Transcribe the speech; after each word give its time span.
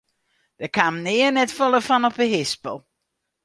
Dêr 0.57 0.71
kaam 0.75 0.95
nea 1.05 1.29
net 1.31 1.55
folle 1.57 1.81
fan 1.87 2.07
op 2.09 2.15
de 2.19 2.25
hispel. 2.33 2.77